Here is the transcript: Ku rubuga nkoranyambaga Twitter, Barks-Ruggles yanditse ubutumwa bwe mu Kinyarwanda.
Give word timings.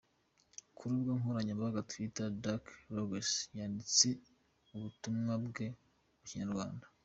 Ku 0.75 0.81
rubuga 0.89 1.11
nkoranyambaga 1.19 1.85
Twitter, 1.89 2.27
Barks-Ruggles 2.43 3.31
yanditse 3.57 4.09
ubutumwa 4.75 5.33
bwe 5.45 5.65
mu 6.17 6.23
Kinyarwanda. 6.29 6.85